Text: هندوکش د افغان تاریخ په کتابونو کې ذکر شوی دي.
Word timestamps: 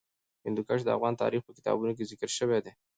هندوکش 0.45 0.79
د 0.83 0.89
افغان 0.97 1.13
تاریخ 1.23 1.41
په 1.45 1.51
کتابونو 1.57 1.91
کې 1.97 2.07
ذکر 2.11 2.29
شوی 2.37 2.59
دي. 2.65 2.71